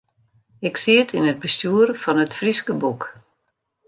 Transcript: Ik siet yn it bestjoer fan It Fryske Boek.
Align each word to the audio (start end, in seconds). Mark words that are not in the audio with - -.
Ik 0.67 0.75
siet 0.83 1.09
yn 1.17 1.29
it 1.31 1.41
bestjoer 1.43 1.87
fan 2.03 2.21
It 2.25 2.33
Fryske 2.39 2.73
Boek. 2.81 3.03